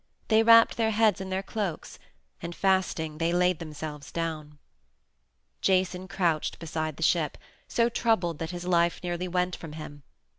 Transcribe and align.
They 0.29 0.41
wrapped 0.41 0.77
their 0.77 0.89
heads 0.89 1.21
in 1.21 1.29
their 1.29 1.43
cloaks, 1.43 1.99
and, 2.41 2.55
fasting, 2.55 3.19
they 3.19 3.31
laid 3.31 3.59
themselves 3.59 4.11
down. 4.11 4.57
Jason 5.61 6.07
crouched 6.07 6.57
beside 6.57 6.97
the 6.97 7.03
ship, 7.03 7.37
so 7.67 7.87
troubled 7.87 8.39
that 8.39 8.49
his 8.49 8.65
life 8.65 9.03
nearly 9.03 9.27
went 9.27 9.55
from 9.55 9.73
him. 9.73 10.01